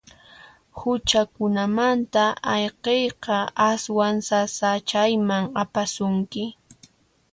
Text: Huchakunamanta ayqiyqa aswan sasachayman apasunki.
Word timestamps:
Huchakunamanta 0.79 2.23
ayqiyqa 2.53 3.37
aswan 3.69 4.15
sasachayman 4.27 5.43
apasunki. 5.61 6.43